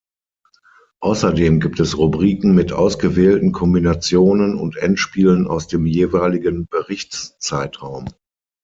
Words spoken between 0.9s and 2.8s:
Außerdem gibt es Rubriken mit